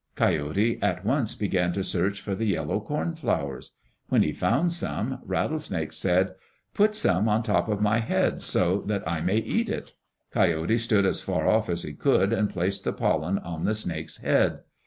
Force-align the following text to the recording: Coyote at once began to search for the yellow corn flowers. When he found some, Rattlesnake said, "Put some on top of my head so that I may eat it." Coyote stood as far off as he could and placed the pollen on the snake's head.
Coyote 0.15 0.79
at 0.81 1.05
once 1.05 1.35
began 1.35 1.73
to 1.73 1.83
search 1.83 2.21
for 2.21 2.33
the 2.33 2.47
yellow 2.47 2.79
corn 2.79 3.13
flowers. 3.13 3.73
When 4.09 4.23
he 4.23 4.31
found 4.31 4.73
some, 4.73 5.19
Rattlesnake 5.23 5.93
said, 5.93 6.33
"Put 6.73 6.95
some 6.95 7.29
on 7.29 7.43
top 7.43 7.67
of 7.67 7.81
my 7.81 7.99
head 7.99 8.41
so 8.41 8.81
that 8.87 9.07
I 9.07 9.21
may 9.21 9.37
eat 9.37 9.69
it." 9.69 9.93
Coyote 10.31 10.79
stood 10.79 11.05
as 11.05 11.21
far 11.21 11.47
off 11.47 11.69
as 11.69 11.83
he 11.83 11.93
could 11.93 12.33
and 12.33 12.49
placed 12.49 12.83
the 12.83 12.93
pollen 12.93 13.37
on 13.37 13.65
the 13.65 13.75
snake's 13.75 14.17
head. 14.17 14.61